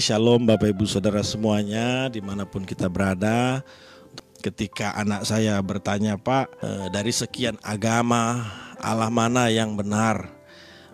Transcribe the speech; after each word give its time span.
Shalom 0.00 0.48
Bapak 0.48 0.72
Ibu 0.72 0.88
Saudara 0.88 1.20
semuanya 1.20 2.08
di 2.08 2.24
mana 2.24 2.48
pun 2.48 2.64
kita 2.64 2.88
berada. 2.88 3.60
Ketika 4.40 4.96
anak 4.96 5.28
saya 5.28 5.60
bertanya 5.60 6.16
Pak 6.16 6.56
eh, 6.64 6.86
dari 6.88 7.12
sekian 7.12 7.60
agama 7.60 8.48
Allah 8.80 9.12
mana 9.12 9.52
yang 9.52 9.76
benar? 9.76 10.24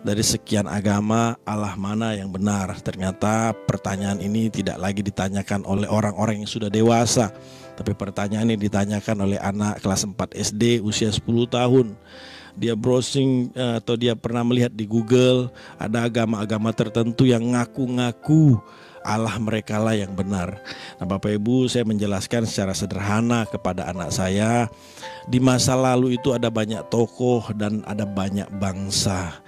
Dari 0.03 0.19
sekian 0.19 0.67
agama 0.67 1.39
Allah 1.47 1.71
mana 1.79 2.19
yang 2.19 2.27
benar? 2.35 2.75
Ternyata 2.83 3.55
pertanyaan 3.55 4.19
ini 4.19 4.51
tidak 4.51 4.75
lagi 4.75 4.99
ditanyakan 4.99 5.63
oleh 5.63 5.87
orang-orang 5.87 6.43
yang 6.43 6.51
sudah 6.51 6.67
dewasa 6.67 7.31
Tapi 7.79 7.95
pertanyaan 7.95 8.51
ini 8.51 8.59
ditanyakan 8.59 9.23
oleh 9.23 9.39
anak 9.39 9.79
kelas 9.87 10.03
4 10.03 10.35
SD 10.35 10.83
usia 10.83 11.07
10 11.07 11.23
tahun. 11.47 11.95
Dia 12.59 12.75
browsing 12.75 13.55
eh, 13.55 13.79
atau 13.79 13.95
dia 13.95 14.19
pernah 14.19 14.43
melihat 14.43 14.75
di 14.75 14.83
Google 14.83 15.47
ada 15.79 16.03
agama-agama 16.03 16.75
tertentu 16.75 17.23
yang 17.23 17.55
ngaku-ngaku 17.55 18.59
Allah 19.07 19.39
mereka 19.39 19.79
lah 19.79 19.95
yang 19.95 20.11
benar. 20.11 20.59
Nah, 20.99 21.07
Bapak 21.07 21.31
Ibu, 21.39 21.71
saya 21.71 21.87
menjelaskan 21.87 22.43
secara 22.43 22.75
sederhana 22.75 23.47
kepada 23.47 23.87
anak 23.87 24.11
saya, 24.11 24.67
di 25.23 25.39
masa 25.39 25.79
lalu 25.79 26.19
itu 26.19 26.35
ada 26.35 26.51
banyak 26.51 26.83
tokoh 26.91 27.55
dan 27.55 27.87
ada 27.87 28.03
banyak 28.03 28.51
bangsa. 28.59 29.39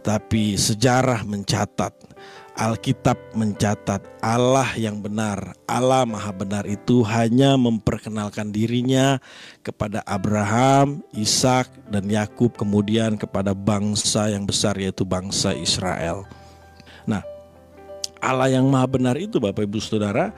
Tapi 0.00 0.56
sejarah 0.56 1.22
mencatat, 1.28 1.94
Alkitab 2.52 3.32
mencatat 3.32 4.02
Allah 4.20 4.68
yang 4.76 5.00
benar, 5.00 5.56
Allah 5.64 6.04
Maha 6.04 6.32
Benar 6.36 6.64
itu 6.68 7.00
hanya 7.06 7.56
memperkenalkan 7.56 8.52
dirinya 8.52 9.22
kepada 9.64 10.04
Abraham, 10.04 11.00
Ishak, 11.16 11.70
dan 11.88 12.08
Yakub, 12.10 12.52
kemudian 12.58 13.16
kepada 13.16 13.56
bangsa 13.56 14.28
yang 14.28 14.44
besar 14.44 14.76
yaitu 14.76 15.06
bangsa 15.06 15.56
Israel. 15.56 16.28
Nah, 17.08 17.24
Allah 18.22 18.54
yang 18.54 18.70
maha 18.70 18.86
benar 18.86 19.18
itu 19.18 19.42
Bapak 19.42 19.66
Ibu 19.66 19.82
Saudara 19.82 20.30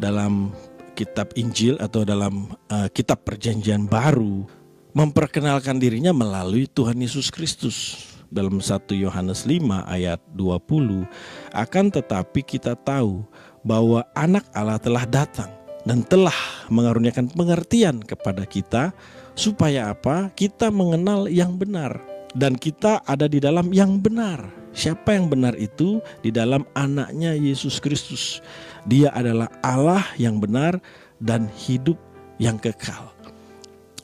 dalam 0.00 0.56
kitab 0.96 1.36
Injil 1.36 1.76
atau 1.76 2.00
dalam 2.00 2.48
uh, 2.72 2.88
kitab 2.88 3.28
perjanjian 3.28 3.84
baru 3.84 4.48
memperkenalkan 4.96 5.76
dirinya 5.76 6.16
melalui 6.16 6.64
Tuhan 6.64 6.96
Yesus 6.96 7.28
Kristus. 7.28 8.08
Dalam 8.26 8.58
1 8.58 8.90
Yohanes 8.98 9.46
5 9.46 9.62
ayat 9.86 10.18
20 10.34 11.06
akan 11.54 11.84
tetapi 11.94 12.42
kita 12.42 12.74
tahu 12.74 13.22
bahwa 13.62 14.02
anak 14.18 14.42
Allah 14.50 14.82
telah 14.82 15.06
datang 15.06 15.52
dan 15.86 16.02
telah 16.02 16.34
mengaruniakan 16.66 17.30
pengertian 17.30 18.02
kepada 18.02 18.42
kita 18.42 18.90
supaya 19.38 19.94
apa? 19.94 20.34
Kita 20.34 20.74
mengenal 20.74 21.30
yang 21.30 21.54
benar 21.54 22.02
dan 22.34 22.58
kita 22.58 22.98
ada 23.06 23.30
di 23.30 23.38
dalam 23.38 23.70
yang 23.70 24.02
benar. 24.02 24.65
Siapa 24.76 25.16
yang 25.16 25.32
benar 25.32 25.56
itu 25.56 26.04
di 26.20 26.28
dalam 26.28 26.68
anaknya 26.76 27.32
Yesus 27.32 27.80
Kristus. 27.80 28.44
Dia 28.84 29.08
adalah 29.16 29.48
Allah 29.64 30.04
yang 30.20 30.36
benar 30.36 30.76
dan 31.16 31.48
hidup 31.48 31.96
yang 32.36 32.60
kekal. 32.60 33.08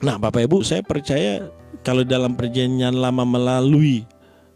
Nah, 0.01 0.17
Bapak 0.17 0.49
Ibu, 0.49 0.65
saya 0.65 0.81
percaya 0.81 1.47
kalau 1.85 2.03
dalam 2.09 2.33
perjanjian 2.35 2.97
lama 2.97 3.23
melalui 3.29 4.09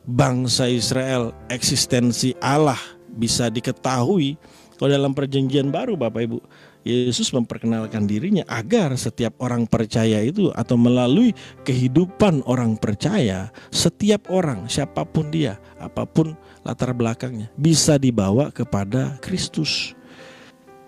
bangsa 0.09 0.72
Israel 0.72 1.37
eksistensi 1.53 2.33
Allah 2.41 2.78
bisa 3.12 3.53
diketahui 3.53 4.39
kalau 4.78 4.91
dalam 4.91 5.12
perjanjian 5.12 5.69
baru 5.69 5.98
Bapak 5.98 6.22
Ibu 6.31 6.39
Yesus 6.87 7.34
memperkenalkan 7.34 8.06
dirinya 8.06 8.47
agar 8.47 8.95
setiap 8.95 9.34
orang 9.42 9.67
percaya 9.67 10.23
itu 10.23 10.55
atau 10.55 10.79
melalui 10.79 11.34
kehidupan 11.67 12.47
orang 12.47 12.78
percaya, 12.78 13.51
setiap 13.75 14.31
orang 14.31 14.70
siapa 14.70 15.03
pun 15.03 15.34
dia, 15.34 15.59
apa 15.83 16.06
pun 16.06 16.39
latar 16.62 16.95
belakangnya 16.95 17.51
bisa 17.59 17.98
dibawa 17.98 18.55
kepada 18.55 19.19
Kristus. 19.19 19.98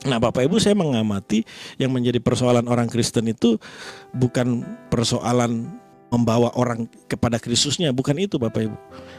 Nah, 0.07 0.23
Bapak 0.23 0.47
Ibu, 0.47 0.63
saya 0.63 0.79
mengamati 0.79 1.43
yang 1.75 1.91
menjadi 1.91 2.23
persoalan 2.23 2.71
orang 2.71 2.87
Kristen 2.87 3.27
itu 3.27 3.59
bukan 4.15 4.63
persoalan 4.95 5.67
membawa 6.09 6.55
orang 6.57 6.89
kepada 7.11 7.37
Kristusnya, 7.37 7.93
bukan 7.93 8.17
itu 8.17 8.41
Bapak 8.41 8.71
Ibu. 8.71 8.79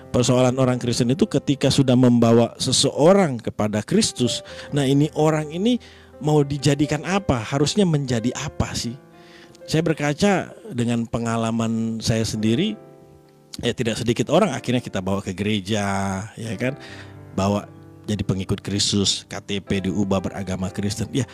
Persoalan 0.09 0.57
orang 0.57 0.81
Kristen 0.81 1.11
itu 1.13 1.27
ketika 1.27 1.69
sudah 1.69 1.93
membawa 1.93 2.55
seseorang 2.57 3.37
kepada 3.37 3.83
Kristus. 3.85 4.41
Nah, 4.73 4.87
ini 4.87 5.11
orang 5.13 5.53
ini 5.53 5.77
mau 6.19 6.43
dijadikan 6.43 7.03
apa? 7.07 7.39
Harusnya 7.39 7.83
menjadi 7.83 8.31
apa 8.35 8.71
sih? 8.75 8.95
Saya 9.69 9.85
berkaca 9.85 10.53
dengan 10.73 11.05
pengalaman 11.05 12.01
saya 12.01 12.25
sendiri, 12.25 12.73
ya 13.61 13.73
tidak 13.75 14.01
sedikit 14.01 14.33
orang 14.33 14.49
akhirnya 14.55 14.81
kita 14.81 14.99
bawa 14.99 15.21
ke 15.21 15.35
gereja, 15.35 15.85
ya 16.33 16.53
kan? 16.57 16.73
Bawa 17.37 17.69
jadi 18.09 18.25
pengikut 18.25 18.65
Kristus, 18.65 19.29
KTP 19.29 19.85
diubah 19.85 20.17
beragama 20.17 20.73
Kristen. 20.73 21.05
Ya, 21.13 21.29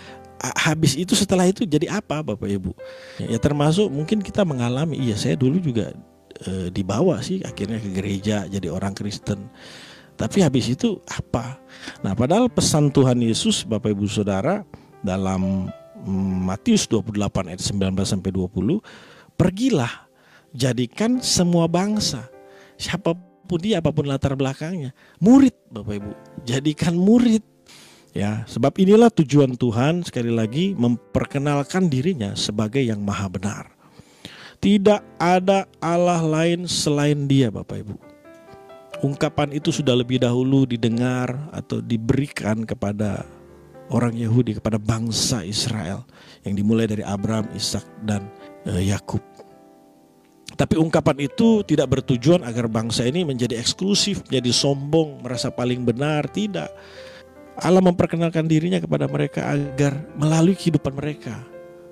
habis 0.59 0.99
itu 0.99 1.15
setelah 1.15 1.47
itu 1.47 1.63
jadi 1.63 1.87
apa 1.87 2.19
Bapak 2.19 2.51
Ibu? 2.51 2.75
Ya, 3.23 3.39
termasuk 3.39 3.87
mungkin 3.87 4.19
kita 4.19 4.43
mengalami, 4.43 4.99
iya 4.99 5.15
saya 5.15 5.39
dulu 5.39 5.63
juga 5.63 5.95
e, 6.43 6.67
dibawa 6.75 7.23
sih 7.23 7.39
akhirnya 7.47 7.79
ke 7.79 7.89
gereja 7.95 8.43
jadi 8.51 8.67
orang 8.67 8.91
Kristen. 8.91 9.47
Tapi 10.15 10.39
habis 10.39 10.71
itu 10.71 11.03
apa? 11.11 11.59
Nah, 11.99 12.15
padahal 12.15 12.47
pesan 12.47 12.87
Tuhan 12.87 13.19
Yesus 13.19 13.67
Bapak 13.67 13.91
Ibu 13.91 14.07
Saudara 14.07 14.63
dalam 15.03 15.67
mm, 16.07 16.35
Matius 16.47 16.87
28 16.87 17.51
ayat 17.51 17.61
19 17.61 17.99
sampai 18.07 18.31
20, 18.31 18.79
pergilah 19.35 20.07
jadikan 20.55 21.19
semua 21.19 21.67
bangsa 21.67 22.31
siapa 22.79 23.11
pun 23.45 23.59
dia 23.59 23.83
apa 23.83 23.91
pun 23.91 24.07
latar 24.07 24.39
belakangnya 24.39 24.95
murid 25.19 25.55
Bapak 25.67 25.93
Ibu 25.99 26.11
jadikan 26.47 26.95
murid. 26.95 27.43
Ya 28.15 28.47
sebab 28.47 28.71
inilah 28.79 29.11
tujuan 29.11 29.59
Tuhan 29.59 30.07
sekali 30.07 30.31
lagi 30.31 30.71
memperkenalkan 30.71 31.91
dirinya 31.91 32.31
sebagai 32.39 32.79
yang 32.79 33.03
maha 33.03 33.27
benar. 33.27 33.75
Tidak 34.63 35.19
ada 35.19 35.67
Allah 35.83 36.23
lain 36.23 36.63
selain 36.63 37.27
dia 37.27 37.51
Bapak 37.51 37.83
Ibu 37.83 38.14
ungkapan 39.05 39.53
itu 39.53 39.69
sudah 39.69 39.93
lebih 39.93 40.17
dahulu 40.25 40.65
didengar 40.65 41.29
atau 41.53 41.77
diberikan 41.77 42.65
kepada 42.65 43.21
orang 43.93 44.17
Yahudi 44.17 44.57
kepada 44.57 44.81
bangsa 44.81 45.45
Israel 45.45 46.01
yang 46.41 46.57
dimulai 46.57 46.89
dari 46.89 47.05
Abraham, 47.05 47.45
Ishak 47.53 47.85
dan 48.01 48.25
uh, 48.65 48.81
Yakub. 48.81 49.21
Tapi 50.55 50.79
ungkapan 50.79 51.19
itu 51.21 51.61
tidak 51.67 51.99
bertujuan 51.99 52.41
agar 52.47 52.65
bangsa 52.71 53.03
ini 53.05 53.27
menjadi 53.27 53.59
eksklusif, 53.59 54.23
menjadi 54.29 54.51
sombong, 54.55 55.21
merasa 55.21 55.51
paling 55.51 55.83
benar, 55.83 56.25
tidak. 56.31 56.71
Allah 57.59 57.83
memperkenalkan 57.83 58.47
dirinya 58.47 58.79
kepada 58.79 59.05
mereka 59.05 59.51
agar 59.51 59.99
melalui 60.15 60.55
kehidupan 60.55 60.95
mereka 60.95 61.43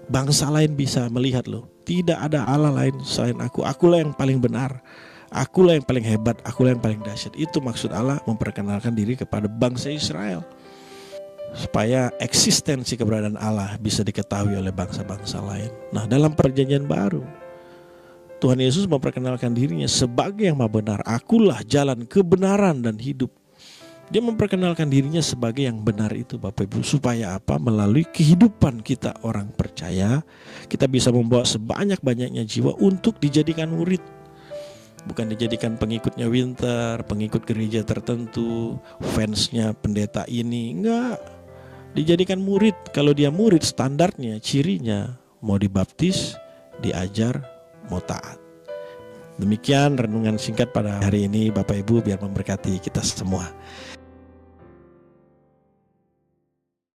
bangsa 0.07 0.51
lain 0.51 0.75
bisa 0.75 1.07
melihat 1.07 1.47
loh, 1.47 1.67
tidak 1.87 2.19
ada 2.19 2.43
Allah 2.47 2.71
lain 2.71 2.99
selain 3.03 3.39
aku. 3.39 3.63
Akulah 3.63 4.03
yang 4.03 4.15
paling 4.15 4.39
benar. 4.39 4.83
Akulah 5.33 5.73
yang 5.73 5.81
paling 5.81 6.05
hebat, 6.05 6.37
akulah 6.45 6.77
yang 6.77 6.83
paling 6.83 7.01
dahsyat. 7.01 7.33
Itu 7.33 7.57
maksud 7.57 7.89
Allah 7.89 8.21
memperkenalkan 8.29 8.93
diri 8.93 9.17
kepada 9.17 9.49
bangsa 9.49 9.89
Israel. 9.89 10.45
Supaya 11.57 12.13
eksistensi 12.21 12.93
keberadaan 12.93 13.41
Allah 13.41 13.73
bisa 13.81 14.05
diketahui 14.05 14.53
oleh 14.53 14.69
bangsa-bangsa 14.69 15.41
lain. 15.41 15.73
Nah 15.89 16.05
dalam 16.05 16.37
perjanjian 16.37 16.85
baru, 16.85 17.25
Tuhan 18.37 18.61
Yesus 18.61 18.85
memperkenalkan 18.85 19.57
dirinya 19.57 19.89
sebagai 19.89 20.45
yang 20.45 20.61
maha 20.61 20.69
benar. 20.69 20.99
Akulah 21.01 21.65
jalan 21.65 22.05
kebenaran 22.05 22.85
dan 22.85 23.01
hidup. 23.01 23.33
Dia 24.13 24.21
memperkenalkan 24.21 24.85
dirinya 24.85 25.23
sebagai 25.23 25.65
yang 25.65 25.81
benar 25.81 26.13
itu 26.13 26.37
Bapak 26.37 26.69
Ibu 26.69 26.85
supaya 26.85 27.41
apa? 27.41 27.57
Melalui 27.57 28.05
kehidupan 28.05 28.85
kita 28.85 29.17
orang 29.25 29.49
percaya, 29.49 30.21
kita 30.69 30.85
bisa 30.85 31.09
membawa 31.09 31.41
sebanyak-banyaknya 31.47 32.45
jiwa 32.45 32.77
untuk 32.77 33.17
dijadikan 33.17 33.73
murid 33.73 34.03
bukan 35.07 35.31
dijadikan 35.31 35.75
pengikutnya 35.75 36.27
Winter, 36.27 37.03
pengikut 37.03 37.43
gereja 37.43 37.83
tertentu, 37.83 38.79
fansnya 39.15 39.75
pendeta 39.75 40.23
ini, 40.27 40.75
enggak. 40.75 41.19
Dijadikan 41.93 42.41
murid. 42.41 42.73
Kalau 42.89 43.13
dia 43.13 43.29
murid 43.29 43.61
standarnya, 43.61 44.41
cirinya 44.41 45.13
mau 45.45 45.61
dibaptis, 45.61 46.33
diajar, 46.81 47.43
mau 47.91 48.01
taat. 48.01 48.39
Demikian 49.37 49.97
renungan 49.97 50.37
singkat 50.37 50.69
pada 50.69 51.01
hari 51.01 51.25
ini 51.25 51.49
Bapak 51.49 51.81
Ibu 51.81 52.05
biar 52.05 52.21
memberkati 52.21 52.77
kita 52.77 53.01
semua. 53.01 53.49